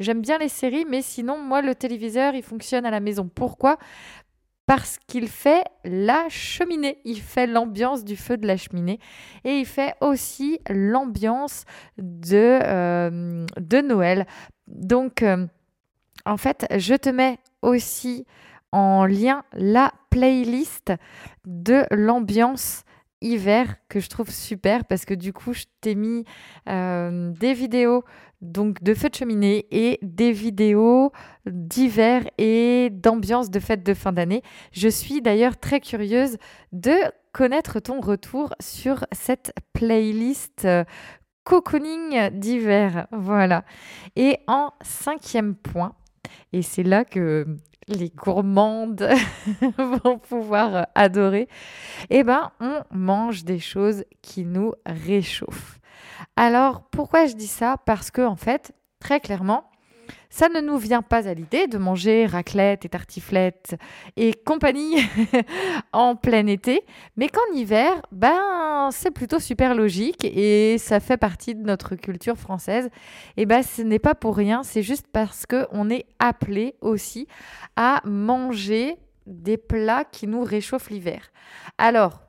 J'aime 0.00 0.22
bien 0.22 0.38
les 0.38 0.48
séries, 0.48 0.86
mais 0.88 1.02
sinon, 1.02 1.38
moi, 1.38 1.62
le 1.62 1.74
téléviseur, 1.74 2.34
il 2.34 2.42
fonctionne 2.42 2.84
à 2.84 2.90
la 2.90 3.00
maison. 3.00 3.30
Pourquoi? 3.32 3.78
Parce 4.66 4.98
qu'il 5.06 5.28
fait 5.28 5.64
la 5.84 6.28
cheminée, 6.28 6.98
il 7.04 7.20
fait 7.20 7.46
l'ambiance 7.46 8.04
du 8.04 8.16
feu 8.16 8.36
de 8.36 8.46
la 8.46 8.56
cheminée 8.56 8.98
et 9.44 9.58
il 9.58 9.66
fait 9.66 9.94
aussi 10.00 10.58
l'ambiance 10.70 11.64
de, 11.98 12.60
euh, 12.62 13.82
Noël. 13.82 14.26
Donc, 14.66 15.22
euh, 15.22 15.46
en 16.24 16.36
fait, 16.36 16.66
je 16.76 16.94
te 16.94 17.10
mets 17.10 17.38
aussi 17.60 18.26
en 18.72 19.06
lien 19.06 19.44
la 19.52 19.92
playlist 20.10 20.92
de 21.44 21.84
l'ambiance 21.90 22.84
hiver 23.20 23.76
que 23.88 24.00
je 24.00 24.08
trouve 24.08 24.30
super 24.30 24.84
parce 24.84 25.04
que 25.04 25.14
du 25.14 25.32
coup 25.32 25.54
je 25.54 25.64
t'ai 25.80 25.94
mis 25.94 26.24
euh, 26.68 27.30
des 27.30 27.54
vidéos 27.54 28.04
donc 28.44 28.82
de 28.82 28.94
feux 28.94 29.08
de 29.08 29.14
cheminée 29.14 29.66
et 29.70 29.98
des 30.02 30.32
vidéos 30.32 31.12
d'hiver 31.46 32.24
et 32.38 32.90
d'ambiance 32.90 33.50
de 33.50 33.58
fête 33.58 33.82
de 33.82 33.94
fin 33.94 34.12
d'année. 34.12 34.42
Je 34.72 34.88
suis 34.88 35.22
d'ailleurs 35.22 35.56
très 35.56 35.80
curieuse 35.80 36.36
de 36.72 36.94
connaître 37.32 37.80
ton 37.80 38.00
retour 38.00 38.54
sur 38.60 39.04
cette 39.12 39.52
playlist 39.72 40.64
euh, 40.64 40.84
cocooning 41.44 42.30
d'hiver. 42.30 43.06
Voilà. 43.10 43.64
Et 44.16 44.38
en 44.46 44.72
cinquième 44.82 45.54
point, 45.54 45.94
et 46.52 46.62
c'est 46.62 46.84
là 46.84 47.04
que 47.04 47.46
les 47.88 48.10
gourmandes 48.10 49.08
vont 49.78 50.18
pouvoir 50.18 50.86
adorer, 50.94 51.48
eh 52.10 52.22
ben, 52.22 52.50
on 52.60 52.82
mange 52.90 53.44
des 53.44 53.58
choses 53.58 54.04
qui 54.22 54.44
nous 54.44 54.72
réchauffent. 54.86 55.80
Alors, 56.36 56.82
pourquoi 56.90 57.26
je 57.26 57.34
dis 57.34 57.46
ça? 57.46 57.76
Parce 57.84 58.10
que, 58.10 58.22
en 58.22 58.36
fait, 58.36 58.72
très 59.00 59.20
clairement, 59.20 59.70
ça 60.30 60.48
ne 60.48 60.60
nous 60.60 60.78
vient 60.78 61.02
pas 61.02 61.28
à 61.28 61.34
l'idée 61.34 61.66
de 61.66 61.78
manger 61.78 62.26
raclette 62.26 62.84
et 62.84 62.88
tartiflette 62.88 63.76
et 64.16 64.32
compagnie 64.32 64.96
en 65.92 66.16
plein 66.16 66.46
été, 66.46 66.82
mais 67.16 67.28
qu'en 67.28 67.54
hiver, 67.54 68.02
ben 68.10 68.88
c'est 68.90 69.10
plutôt 69.10 69.38
super 69.38 69.74
logique 69.74 70.24
et 70.24 70.76
ça 70.78 71.00
fait 71.00 71.16
partie 71.16 71.54
de 71.54 71.62
notre 71.62 71.94
culture 71.94 72.36
française. 72.36 72.90
Et 73.36 73.46
ben 73.46 73.62
ce 73.62 73.82
n'est 73.82 73.98
pas 73.98 74.14
pour 74.14 74.36
rien, 74.36 74.62
c'est 74.62 74.82
juste 74.82 75.06
parce 75.12 75.46
que 75.46 75.66
on 75.70 75.88
est 75.88 76.06
appelé 76.18 76.74
aussi 76.80 77.28
à 77.76 78.00
manger 78.04 78.96
des 79.26 79.56
plats 79.56 80.04
qui 80.04 80.26
nous 80.26 80.42
réchauffent 80.42 80.90
l'hiver. 80.90 81.30
Alors, 81.78 82.23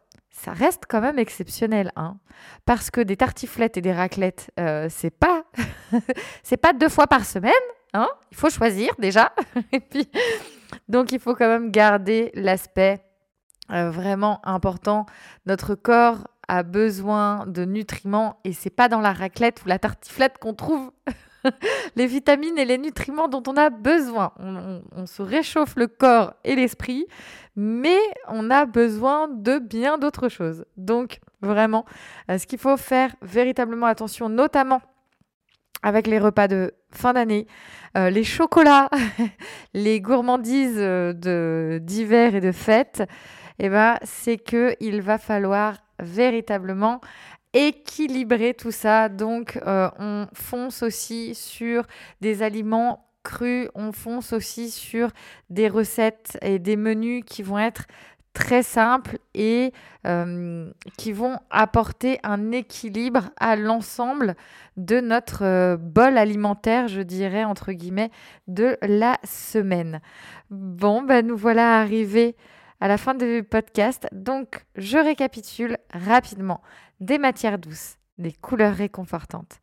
ça 0.46 0.52
reste 0.52 0.84
quand 0.88 1.02
même 1.02 1.18
exceptionnel, 1.18 1.92
hein, 1.96 2.18
parce 2.66 2.92
que 2.92 3.02
des 3.02 3.18
tartiflettes 3.18 3.78
et 3.78 3.82
des 3.82 3.94
raclettes, 3.94 4.52
euh, 4.60 4.88
c'est 4.92 5.10
pas, 5.10 5.44
c'est 6.44 6.58
pas 6.58 6.72
deux 6.72 6.90
fois 6.90 7.08
par 7.08 7.26
semaine, 7.26 7.52
hein. 7.94 8.08
Il 8.32 8.38
faut 8.38 8.52
choisir 8.52 8.94
déjà, 9.00 9.34
et 9.72 9.80
puis 9.80 10.08
donc 10.88 11.12
il 11.12 11.20
faut 11.20 11.34
quand 11.34 11.48
même 11.48 11.72
garder 11.72 12.32
l'aspect 12.36 13.04
euh, 13.72 13.90
vraiment 13.90 14.40
important. 14.44 15.08
Notre 15.48 15.74
corps 15.74 16.28
a 16.48 16.62
besoin 16.62 17.48
de 17.48 17.66
nutriments 17.66 18.40
et 18.44 18.54
c'est 18.54 18.70
pas 18.70 18.88
dans 18.88 19.02
la 19.02 19.14
raclette 19.14 19.64
ou 19.66 19.68
la 19.68 19.80
tartiflette 19.80 20.38
qu'on 20.38 20.54
trouve 20.54 20.92
les 21.96 22.08
vitamines 22.08 22.58
et 22.58 22.66
les 22.66 22.78
nutriments 22.78 23.28
dont 23.28 23.44
on 23.48 23.58
a 23.58 23.70
besoin. 23.70 24.32
On, 24.40 25.06
se 25.06 25.22
réchauffe 25.22 25.76
le 25.76 25.88
corps 25.88 26.34
et 26.44 26.56
l'esprit, 26.56 27.06
mais 27.56 28.00
on 28.28 28.50
a 28.50 28.66
besoin 28.66 29.28
de 29.28 29.60
bien 29.60 29.98
d'autres 29.98 30.30
choses. 30.30 30.66
Donc, 30.78 31.20
vraiment, 31.42 31.86
euh, 32.30 32.38
ce 32.38 32.48
qu'il 32.48 32.60
faut 32.60 32.78
faire 32.78 33.16
véritablement 33.22 33.86
attention, 33.86 34.30
notamment 34.30 34.82
avec 35.84 36.08
les 36.08 36.18
repas 36.18 36.48
de 36.48 36.74
fin 36.92 37.14
d'année, 37.14 37.46
euh, 37.96 38.10
les 38.10 38.24
chocolats, 38.24 38.90
les 39.74 40.02
gourmandises 40.02 40.78
euh, 40.78 41.80
d'hiver 41.80 42.36
et 42.36 42.42
de 42.42 42.52
fête, 42.52 43.04
eh 43.60 43.70
ben, 43.70 43.98
c'est 44.04 44.38
qu'il 44.38 45.02
va 45.02 45.18
falloir 45.18 45.78
véritablement 46.00 47.02
équilibrer 47.56 48.54
tout 48.54 48.72
ça. 48.72 49.10
Donc, 49.10 49.58
euh, 49.66 49.90
on 49.98 50.28
fonce 50.34 50.84
aussi 50.84 51.34
sur 51.34 51.88
des 52.22 52.44
aliments 52.44 53.08
crus, 53.24 53.70
on 53.74 53.92
fonce 53.92 54.34
aussi 54.34 54.70
sur 54.70 55.10
des 55.50 55.68
recettes 55.68 56.38
et 56.44 56.60
des 56.60 56.76
menus 56.76 57.24
qui 57.26 57.42
vont 57.42 57.58
être 57.58 57.86
très 58.34 58.64
simples 58.64 59.18
et 59.34 59.72
euh, 60.06 60.70
qui 60.98 61.14
vont 61.14 61.40
apporter 61.50 62.20
un 62.24 62.52
équilibre 62.52 63.30
à 63.40 63.56
l'ensemble 63.56 64.36
de 64.76 65.00
notre 65.00 65.44
euh, 65.44 65.78
bol 65.78 66.18
alimentaire, 66.18 66.90
je 66.90 67.02
dirais, 67.02 67.46
entre 67.46 67.72
guillemets, 67.72 68.12
de 68.48 68.78
la 68.82 69.18
semaine. 69.24 70.02
Bon, 70.50 71.02
ben 71.02 71.26
nous 71.26 71.38
voilà 71.38 71.80
arrivés 71.80 72.36
à 72.82 72.88
la 72.90 72.98
fin 72.98 73.16
du 73.16 73.44
podcast. 73.50 74.08
Donc, 74.12 74.66
je 74.76 74.98
récapitule 74.98 75.78
rapidement 75.94 76.62
des 77.00 77.18
matières 77.18 77.58
douces, 77.58 77.98
des 78.18 78.32
couleurs 78.32 78.76
réconfortantes, 78.76 79.60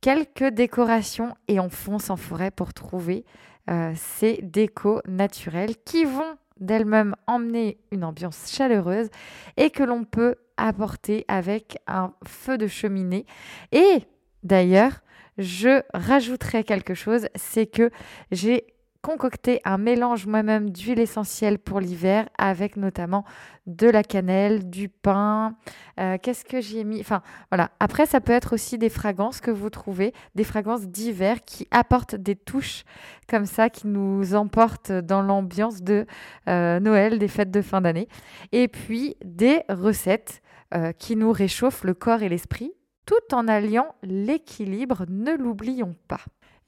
quelques 0.00 0.48
décorations 0.48 1.34
et 1.48 1.60
on 1.60 1.70
fonce 1.70 2.10
en 2.10 2.16
forêt 2.16 2.50
pour 2.50 2.72
trouver 2.72 3.24
euh, 3.70 3.92
ces 3.96 4.40
décos 4.42 5.02
naturels 5.06 5.76
qui 5.84 6.04
vont 6.04 6.36
d'elles-mêmes 6.60 7.14
emmener 7.26 7.78
une 7.92 8.04
ambiance 8.04 8.50
chaleureuse 8.50 9.08
et 9.56 9.70
que 9.70 9.82
l'on 9.82 10.04
peut 10.04 10.36
apporter 10.56 11.24
avec 11.28 11.78
un 11.86 12.12
feu 12.26 12.58
de 12.58 12.66
cheminée. 12.66 13.26
Et 13.72 14.02
d'ailleurs, 14.42 15.00
je 15.38 15.82
rajouterai 15.94 16.64
quelque 16.64 16.94
chose, 16.94 17.28
c'est 17.36 17.66
que 17.66 17.90
j'ai 18.32 18.66
concocter 19.08 19.62
un 19.64 19.78
mélange 19.78 20.26
moi-même 20.26 20.68
d'huile 20.68 20.98
essentielle 20.98 21.58
pour 21.58 21.80
l'hiver 21.80 22.28
avec 22.36 22.76
notamment 22.76 23.24
de 23.66 23.88
la 23.88 24.02
cannelle, 24.02 24.68
du 24.68 24.90
pain. 24.90 25.56
Euh, 25.98 26.18
qu'est-ce 26.20 26.44
que 26.44 26.60
j'ai 26.60 26.84
mis? 26.84 27.00
Enfin 27.00 27.22
voilà. 27.50 27.70
Après, 27.80 28.04
ça 28.04 28.20
peut 28.20 28.32
être 28.32 28.52
aussi 28.52 28.76
des 28.76 28.90
fragrances 28.90 29.40
que 29.40 29.50
vous 29.50 29.70
trouvez, 29.70 30.12
des 30.34 30.44
fragrances 30.44 30.86
d'hiver 30.86 31.38
qui 31.46 31.66
apportent 31.70 32.16
des 32.16 32.36
touches 32.36 32.84
comme 33.30 33.46
ça, 33.46 33.70
qui 33.70 33.86
nous 33.86 34.34
emportent 34.34 34.92
dans 34.92 35.22
l'ambiance 35.22 35.82
de 35.82 36.04
euh, 36.46 36.78
Noël, 36.78 37.18
des 37.18 37.28
fêtes 37.28 37.50
de 37.50 37.62
fin 37.62 37.80
d'année. 37.80 38.08
Et 38.52 38.68
puis 38.68 39.16
des 39.24 39.62
recettes 39.70 40.42
euh, 40.74 40.92
qui 40.92 41.16
nous 41.16 41.32
réchauffent 41.32 41.84
le 41.84 41.94
corps 41.94 42.22
et 42.22 42.28
l'esprit 42.28 42.72
tout 43.06 43.34
en 43.34 43.48
alliant 43.48 43.94
l'équilibre, 44.02 45.06
ne 45.08 45.32
l'oublions 45.32 45.96
pas. 46.08 46.20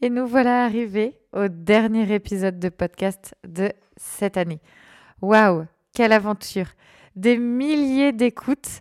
Et 0.02 0.08
nous 0.08 0.26
voilà 0.26 0.64
arrivés 0.64 1.18
au 1.34 1.48
dernier 1.48 2.14
épisode 2.14 2.58
de 2.58 2.70
podcast 2.70 3.34
de 3.46 3.70
cette 3.98 4.38
année. 4.38 4.62
Waouh, 5.20 5.66
quelle 5.94 6.14
aventure 6.14 6.68
Des 7.16 7.36
milliers 7.36 8.12
d'écoutes, 8.12 8.80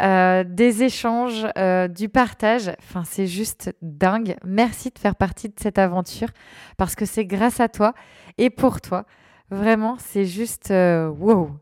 euh, 0.00 0.44
des 0.44 0.82
échanges, 0.82 1.46
euh, 1.56 1.88
du 1.88 2.10
partage. 2.10 2.70
Enfin, 2.80 3.04
c'est 3.06 3.26
juste 3.26 3.74
dingue. 3.80 4.36
Merci 4.44 4.90
de 4.90 4.98
faire 4.98 5.16
partie 5.16 5.48
de 5.48 5.54
cette 5.58 5.78
aventure 5.78 6.28
parce 6.76 6.94
que 6.94 7.06
c'est 7.06 7.24
grâce 7.24 7.60
à 7.60 7.70
toi 7.70 7.94
et 8.36 8.50
pour 8.50 8.82
toi. 8.82 9.06
Vraiment, 9.50 9.96
c'est 9.98 10.26
juste 10.26 10.70
euh, 10.70 11.08
wow. 11.08 11.52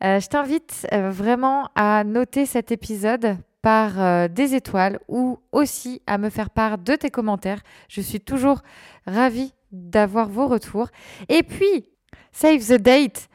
je 0.00 0.28
t'invite 0.28 0.86
vraiment 0.92 1.70
à 1.74 2.04
noter 2.04 2.46
cet 2.46 2.70
épisode 2.70 3.36
par 3.62 4.00
euh, 4.00 4.28
des 4.28 4.54
étoiles 4.54 4.98
ou 5.08 5.38
aussi 5.52 6.02
à 6.06 6.18
me 6.18 6.30
faire 6.30 6.50
part 6.50 6.78
de 6.78 6.94
tes 6.94 7.10
commentaires. 7.10 7.60
Je 7.88 8.00
suis 8.00 8.20
toujours 8.20 8.62
ravie 9.06 9.52
d'avoir 9.72 10.28
vos 10.28 10.46
retours. 10.46 10.88
Et 11.28 11.42
puis, 11.42 11.88
save 12.32 12.60
the 12.60 12.80
date, 12.80 13.28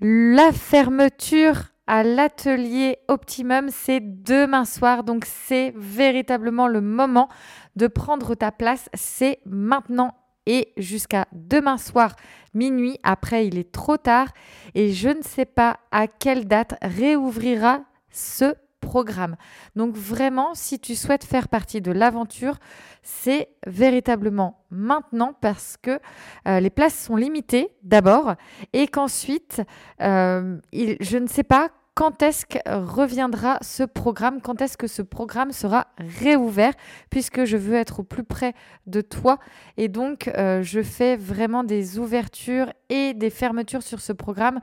la 0.00 0.52
fermeture 0.52 1.64
à 1.86 2.02
l'atelier 2.02 2.98
Optimum, 3.08 3.68
c'est 3.70 4.00
demain 4.00 4.64
soir. 4.64 5.04
Donc, 5.04 5.24
c'est 5.26 5.72
véritablement 5.76 6.66
le 6.68 6.80
moment 6.80 7.28
de 7.76 7.86
prendre 7.86 8.34
ta 8.34 8.52
place. 8.52 8.88
C'est 8.94 9.40
maintenant 9.44 10.14
et 10.46 10.72
jusqu'à 10.76 11.26
demain 11.32 11.78
soir 11.78 12.16
minuit. 12.54 12.98
Après, 13.02 13.46
il 13.46 13.58
est 13.58 13.72
trop 13.72 13.96
tard 13.96 14.28
et 14.74 14.92
je 14.92 15.08
ne 15.08 15.22
sais 15.22 15.46
pas 15.46 15.78
à 15.90 16.06
quelle 16.06 16.46
date 16.46 16.74
réouvrira 16.82 17.82
ce 18.10 18.54
programme. 18.84 19.36
Donc 19.76 19.96
vraiment, 19.96 20.54
si 20.54 20.78
tu 20.78 20.94
souhaites 20.94 21.24
faire 21.24 21.48
partie 21.48 21.80
de 21.80 21.90
l'aventure, 21.90 22.58
c'est 23.02 23.48
véritablement 23.66 24.64
maintenant 24.70 25.34
parce 25.40 25.76
que 25.80 25.98
euh, 26.46 26.60
les 26.60 26.70
places 26.70 26.98
sont 26.98 27.16
limitées 27.16 27.70
d'abord 27.82 28.34
et 28.72 28.86
qu'ensuite, 28.86 29.62
euh, 30.00 30.58
je 30.72 31.18
ne 31.18 31.26
sais 31.26 31.42
pas 31.44 31.70
quand 31.94 32.22
est-ce 32.22 32.44
que 32.44 32.58
reviendra 32.66 33.58
ce 33.62 33.84
programme, 33.84 34.40
quand 34.40 34.60
est-ce 34.60 34.76
que 34.76 34.88
ce 34.88 35.00
programme 35.02 35.52
sera 35.52 35.86
réouvert, 35.98 36.72
puisque 37.08 37.44
je 37.44 37.56
veux 37.56 37.76
être 37.76 38.00
au 38.00 38.02
plus 38.02 38.24
près 38.24 38.52
de 38.86 39.00
toi. 39.00 39.38
Et 39.76 39.88
donc, 39.88 40.28
euh, 40.28 40.62
je 40.62 40.82
fais 40.82 41.16
vraiment 41.16 41.62
des 41.62 41.98
ouvertures 41.98 42.72
et 42.88 43.14
des 43.14 43.30
fermetures 43.30 43.82
sur 43.82 44.00
ce 44.00 44.12
programme, 44.12 44.60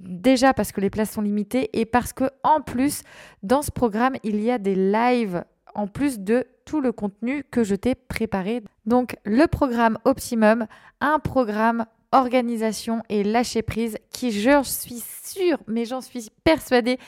déjà 0.00 0.52
parce 0.54 0.72
que 0.72 0.80
les 0.80 0.90
places 0.90 1.12
sont 1.12 1.22
limitées 1.22 1.70
et 1.72 1.84
parce 1.84 2.12
que 2.12 2.24
en 2.42 2.60
plus, 2.60 3.02
dans 3.44 3.62
ce 3.62 3.70
programme, 3.70 4.16
il 4.24 4.40
y 4.40 4.50
a 4.50 4.58
des 4.58 4.74
lives 4.74 5.44
en 5.74 5.86
plus 5.86 6.18
de 6.18 6.46
tout 6.64 6.80
le 6.80 6.90
contenu 6.90 7.44
que 7.44 7.62
je 7.62 7.76
t'ai 7.76 7.94
préparé. 7.94 8.62
Donc, 8.86 9.16
le 9.24 9.46
programme 9.46 9.98
Optimum, 10.04 10.66
un 11.00 11.18
programme 11.20 11.86
organisation 12.20 13.02
et 13.08 13.24
lâcher 13.24 13.62
prise 13.62 13.98
qui, 14.10 14.32
je 14.32 14.62
suis 14.62 15.02
sûre, 15.22 15.58
mais 15.66 15.84
j'en 15.84 16.00
suis 16.00 16.30
persuadée, 16.44 16.98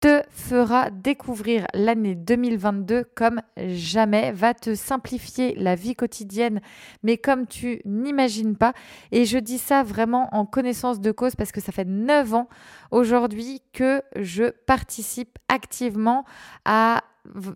te 0.00 0.22
fera 0.30 0.90
découvrir 0.90 1.66
l'année 1.74 2.14
2022 2.14 3.04
comme 3.16 3.40
jamais, 3.56 4.30
va 4.30 4.54
te 4.54 4.74
simplifier 4.74 5.56
la 5.56 5.74
vie 5.74 5.96
quotidienne, 5.96 6.60
mais 7.02 7.16
comme 7.16 7.46
tu 7.46 7.80
n'imagines 7.84 8.56
pas. 8.56 8.74
Et 9.10 9.24
je 9.24 9.38
dis 9.38 9.58
ça 9.58 9.82
vraiment 9.82 10.28
en 10.32 10.46
connaissance 10.46 11.00
de 11.00 11.10
cause 11.10 11.34
parce 11.34 11.50
que 11.50 11.60
ça 11.60 11.72
fait 11.72 11.84
9 11.84 12.34
ans 12.34 12.48
aujourd'hui 12.90 13.62
que 13.72 14.02
je 14.16 14.50
participe 14.66 15.38
activement 15.48 16.24
à 16.64 17.02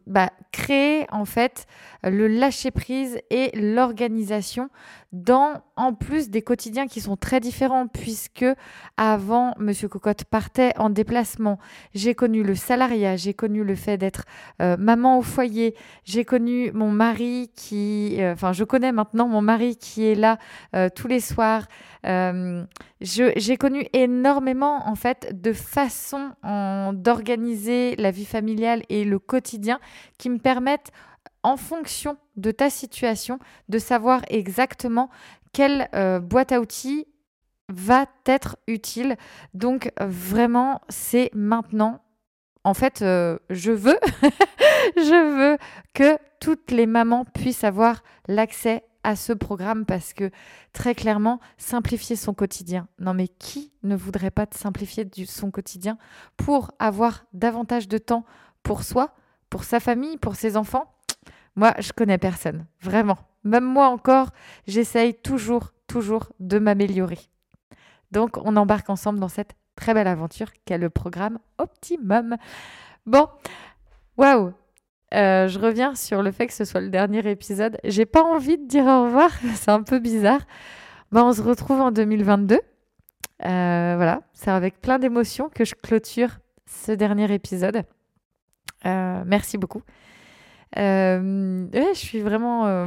bah, 0.06 0.30
créer 0.50 1.06
en 1.10 1.24
fait 1.24 1.66
le 2.02 2.26
lâcher 2.26 2.70
prise 2.70 3.18
et 3.30 3.50
l'organisation 3.54 4.68
dans 5.12 5.62
en 5.76 5.92
plus 5.92 6.30
des 6.30 6.42
quotidiens 6.42 6.86
qui 6.86 7.00
sont 7.00 7.16
très 7.16 7.38
différents 7.38 7.86
puisque 7.86 8.46
avant 8.96 9.54
Monsieur 9.58 9.88
Cocotte 9.88 10.24
partait 10.24 10.72
en 10.78 10.90
déplacement, 10.90 11.58
j'ai 11.94 12.14
connu 12.14 12.42
le 12.42 12.54
salariat, 12.54 13.16
j'ai 13.16 13.34
connu 13.34 13.62
le 13.62 13.74
fait 13.74 13.98
d'être 13.98 14.24
euh, 14.60 14.76
maman 14.78 15.18
au 15.18 15.22
foyer, 15.22 15.74
j'ai 16.04 16.24
connu 16.24 16.72
mon 16.72 16.90
mari 16.90 17.50
qui, 17.54 18.16
euh, 18.20 18.32
enfin 18.32 18.52
je 18.52 18.64
connais 18.64 18.92
maintenant 18.92 19.28
mon 19.28 19.42
mari 19.42 19.76
qui 19.76 20.06
est 20.06 20.14
là 20.14 20.38
euh, 20.74 20.88
tous 20.94 21.08
les 21.08 21.20
soirs. 21.20 21.66
j'ai 22.04 23.56
connu 23.58 23.86
énormément 23.92 24.88
en 24.88 24.94
fait 24.94 25.21
de 25.32 25.52
façons 25.52 26.32
d'organiser 26.92 27.96
la 27.96 28.10
vie 28.10 28.24
familiale 28.24 28.82
et 28.88 29.04
le 29.04 29.18
quotidien 29.18 29.78
qui 30.18 30.30
me 30.30 30.38
permettent 30.38 30.92
en 31.42 31.56
fonction 31.56 32.16
de 32.36 32.50
ta 32.50 32.70
situation, 32.70 33.38
de 33.68 33.78
savoir 33.78 34.22
exactement 34.28 35.10
quelle 35.52 35.88
euh, 35.94 36.20
boîte 36.20 36.52
à 36.52 36.60
outils 36.60 37.06
va 37.68 38.06
être 38.26 38.56
utile. 38.66 39.16
Donc 39.54 39.90
vraiment, 40.00 40.80
c'est 40.88 41.30
maintenant. 41.34 42.00
En 42.64 42.74
fait, 42.74 43.02
euh, 43.02 43.38
je 43.50 43.72
veux, 43.72 43.98
je 44.96 45.36
veux 45.36 45.58
que 45.94 46.16
toutes 46.40 46.70
les 46.70 46.86
mamans 46.86 47.24
puissent 47.24 47.64
avoir 47.64 48.02
l'accès 48.28 48.84
à 49.04 49.16
ce 49.16 49.32
programme 49.32 49.84
parce 49.84 50.12
que 50.12 50.30
très 50.72 50.94
clairement, 50.94 51.40
simplifier 51.56 52.16
son 52.16 52.34
quotidien. 52.34 52.88
Non 52.98 53.14
mais 53.14 53.28
qui 53.28 53.72
ne 53.82 53.96
voudrait 53.96 54.30
pas 54.30 54.46
simplifier 54.52 55.08
son 55.26 55.50
quotidien 55.50 55.98
pour 56.36 56.72
avoir 56.78 57.24
davantage 57.32 57.88
de 57.88 57.98
temps 57.98 58.24
pour 58.62 58.82
soi, 58.82 59.14
pour 59.50 59.64
sa 59.64 59.80
famille, 59.80 60.16
pour 60.16 60.36
ses 60.36 60.56
enfants? 60.56 60.92
Moi, 61.56 61.74
je 61.78 61.92
connais 61.92 62.18
personne, 62.18 62.66
vraiment. 62.80 63.18
Même 63.44 63.64
moi 63.64 63.88
encore, 63.88 64.30
j'essaye 64.66 65.14
toujours, 65.14 65.72
toujours 65.86 66.32
de 66.40 66.58
m'améliorer. 66.58 67.18
Donc, 68.10 68.38
on 68.38 68.56
embarque 68.56 68.88
ensemble 68.88 69.18
dans 69.18 69.28
cette 69.28 69.54
très 69.76 69.94
belle 69.94 70.06
aventure 70.06 70.48
qu'est 70.64 70.78
le 70.78 70.90
programme 70.90 71.38
Optimum. 71.58 72.36
Bon, 73.04 73.28
waouh, 74.16 74.52
euh, 75.14 75.48
je 75.48 75.58
reviens 75.58 75.94
sur 75.94 76.22
le 76.22 76.32
fait 76.32 76.46
que 76.46 76.52
ce 76.52 76.64
soit 76.64 76.80
le 76.80 76.88
dernier 76.88 77.28
épisode. 77.30 77.78
J'ai 77.84 78.06
pas 78.06 78.22
envie 78.22 78.58
de 78.58 78.66
dire 78.66 78.84
au 78.84 79.04
revoir, 79.04 79.30
c'est 79.54 79.70
un 79.70 79.82
peu 79.82 79.98
bizarre. 79.98 80.40
Bon, 81.10 81.22
on 81.22 81.32
se 81.32 81.42
retrouve 81.42 81.80
en 81.80 81.90
2022. 81.90 82.54
Euh, 82.54 82.60
voilà, 83.96 84.22
c'est 84.32 84.50
avec 84.50 84.80
plein 84.80 84.98
d'émotions 84.98 85.48
que 85.48 85.64
je 85.64 85.74
clôture 85.74 86.38
ce 86.66 86.92
dernier 86.92 87.32
épisode. 87.32 87.82
Euh, 88.86 89.22
merci 89.26 89.58
beaucoup. 89.58 89.82
Je 90.76 91.90
suis 91.94 92.20
vraiment 92.20 92.86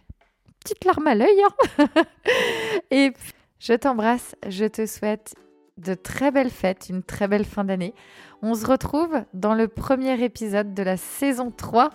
petite 0.60 0.84
larme 0.84 1.06
à 1.06 1.14
l'œil. 1.14 1.42
Hein. 1.78 1.86
et 2.90 3.12
je 3.58 3.72
t'embrasse, 3.72 4.36
je 4.48 4.66
te 4.66 4.86
souhaite 4.86 5.34
de 5.78 5.94
très 5.94 6.30
belles 6.30 6.50
fêtes, 6.50 6.88
une 6.88 7.02
très 7.02 7.28
belle 7.28 7.44
fin 7.44 7.64
d'année. 7.64 7.94
On 8.42 8.54
se 8.54 8.66
retrouve 8.66 9.24
dans 9.34 9.54
le 9.54 9.68
premier 9.68 10.22
épisode 10.22 10.74
de 10.74 10.82
la 10.82 10.96
saison 10.96 11.50
3 11.50 11.90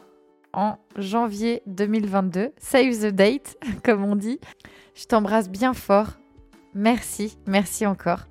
en 0.54 0.78
janvier 0.98 1.62
2022. 1.68 2.52
Save 2.58 2.98
the 3.00 3.14
date, 3.14 3.58
comme 3.84 4.04
on 4.04 4.16
dit. 4.16 4.40
Je 4.96 5.06
t'embrasse 5.06 5.50
bien 5.50 5.74
fort. 5.74 6.18
Merci, 6.74 7.38
merci 7.48 7.86
encore. 7.86 8.28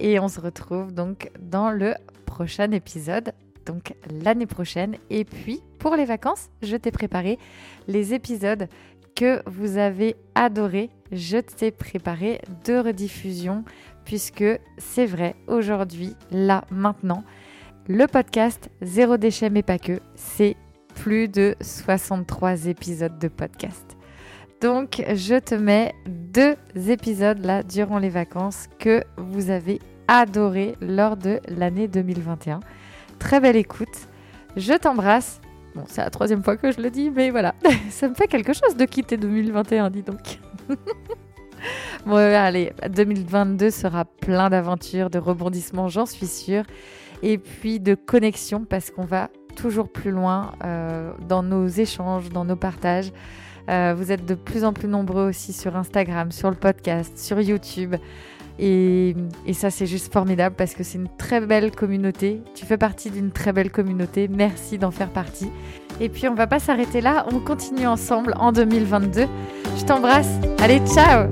Et 0.00 0.18
on 0.18 0.28
se 0.28 0.40
retrouve 0.40 0.92
donc 0.92 1.30
dans 1.38 1.70
le 1.70 1.94
prochain 2.26 2.70
épisode 2.72 3.32
donc 3.64 3.94
l'année 4.22 4.46
prochaine. 4.46 4.96
Et 5.10 5.24
puis, 5.24 5.60
pour 5.78 5.96
les 5.96 6.04
vacances, 6.04 6.50
je 6.62 6.76
t'ai 6.76 6.90
préparé 6.90 7.38
les 7.88 8.14
épisodes 8.14 8.68
que 9.14 9.42
vous 9.48 9.78
avez 9.78 10.16
adorés. 10.34 10.90
Je 11.12 11.38
t'ai 11.38 11.70
préparé 11.70 12.40
deux 12.64 12.80
rediffusions, 12.80 13.64
puisque 14.04 14.44
c'est 14.78 15.06
vrai, 15.06 15.34
aujourd'hui, 15.46 16.14
là, 16.30 16.64
maintenant, 16.70 17.24
le 17.88 18.06
podcast 18.06 18.70
Zéro 18.82 19.16
déchet 19.16 19.50
mais 19.50 19.62
pas 19.62 19.78
que, 19.78 20.00
c'est 20.14 20.56
plus 20.94 21.28
de 21.28 21.54
63 21.60 22.66
épisodes 22.66 23.18
de 23.18 23.28
podcast. 23.28 23.96
Donc, 24.60 25.04
je 25.14 25.38
te 25.38 25.54
mets 25.54 25.94
deux 26.06 26.56
épisodes 26.88 27.44
là 27.44 27.62
durant 27.62 27.98
les 27.98 28.08
vacances 28.08 28.68
que 28.78 29.02
vous 29.16 29.50
avez 29.50 29.80
adoré 30.08 30.76
lors 30.80 31.16
de 31.16 31.40
l'année 31.48 31.88
2021 31.88 32.60
très 33.18 33.40
belle 33.40 33.56
écoute. 33.56 34.08
Je 34.56 34.74
t'embrasse. 34.74 35.40
Bon, 35.74 35.84
c'est 35.88 36.02
la 36.02 36.10
troisième 36.10 36.44
fois 36.44 36.56
que 36.56 36.70
je 36.70 36.80
le 36.80 36.90
dis, 36.90 37.10
mais 37.10 37.30
voilà, 37.30 37.54
ça 37.90 38.08
me 38.08 38.14
fait 38.14 38.28
quelque 38.28 38.52
chose 38.52 38.76
de 38.76 38.84
quitter 38.84 39.16
2021, 39.16 39.90
dis 39.90 40.02
donc. 40.02 40.38
bon, 42.06 42.16
allez, 42.16 42.72
2022 42.88 43.70
sera 43.70 44.04
plein 44.04 44.50
d'aventures, 44.50 45.10
de 45.10 45.18
rebondissements, 45.18 45.88
j'en 45.88 46.06
suis 46.06 46.26
sûre, 46.26 46.64
et 47.22 47.38
puis 47.38 47.80
de 47.80 47.94
connexion 47.94 48.64
parce 48.64 48.90
qu'on 48.90 49.04
va 49.04 49.30
toujours 49.54 49.88
plus 49.88 50.10
loin 50.10 50.52
euh, 50.64 51.12
dans 51.28 51.42
nos 51.42 51.66
échanges, 51.66 52.28
dans 52.30 52.44
nos 52.44 52.56
partages. 52.56 53.12
Euh, 53.70 53.94
vous 53.96 54.12
êtes 54.12 54.26
de 54.26 54.34
plus 54.34 54.64
en 54.64 54.72
plus 54.72 54.88
nombreux 54.88 55.28
aussi 55.28 55.52
sur 55.52 55.76
Instagram, 55.76 56.30
sur 56.32 56.50
le 56.50 56.56
podcast, 56.56 57.16
sur 57.18 57.40
YouTube. 57.40 57.96
Et, 58.58 59.14
ça, 59.52 59.70
c'est 59.70 59.86
juste 59.86 60.12
formidable 60.12 60.54
parce 60.56 60.74
que 60.74 60.82
c'est 60.82 60.98
une 60.98 61.08
très 61.18 61.40
belle 61.40 61.70
communauté. 61.70 62.40
Tu 62.54 62.66
fais 62.66 62.78
partie 62.78 63.10
d'une 63.10 63.30
très 63.30 63.52
belle 63.52 63.70
communauté. 63.70 64.28
Merci 64.28 64.78
d'en 64.78 64.90
faire 64.90 65.10
partie. 65.10 65.48
Et 66.00 66.08
puis, 66.08 66.28
on 66.28 66.34
va 66.34 66.46
pas 66.46 66.58
s'arrêter 66.58 67.00
là. 67.00 67.26
On 67.32 67.38
continue 67.40 67.86
ensemble 67.86 68.34
en 68.38 68.52
2022. 68.52 69.26
Je 69.76 69.84
t'embrasse. 69.84 70.30
Allez, 70.60 70.80
ciao 70.86 71.28